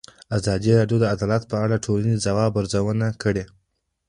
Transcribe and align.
ازادي 0.37 0.71
راډیو 0.79 0.97
د 1.01 1.05
عدالت 1.15 1.43
په 1.47 1.55
اړه 1.63 1.75
د 1.79 1.83
ټولنې 1.85 2.13
د 2.15 2.21
ځواب 2.25 2.51
ارزونه 2.59 3.07
کړې. 3.21 3.43